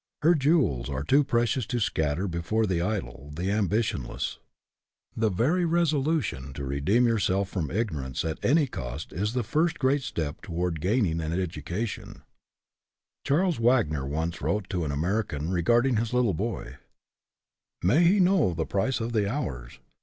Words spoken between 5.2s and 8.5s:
very resolution to redeem yourself from ignorance at